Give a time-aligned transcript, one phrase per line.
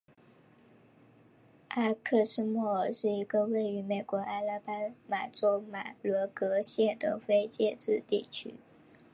[1.67, 4.73] 埃克斯莫尔是一个位于美国阿拉巴
[5.07, 8.55] 马州马伦戈县的非建制地区。